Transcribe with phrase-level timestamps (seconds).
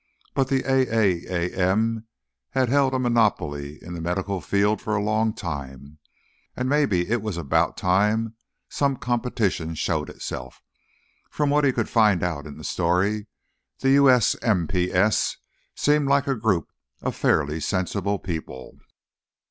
[0.33, 2.05] But the AAAM
[2.53, 5.99] had held a monopoly in the medical field for a long time;
[6.57, 8.33] maybe it was about time
[8.67, 10.63] some competition showed itself.
[11.29, 13.27] From what he could find out in the story,
[13.81, 15.37] the USMPS
[15.75, 16.71] seemed like a group
[17.03, 18.79] of fairly sensible people.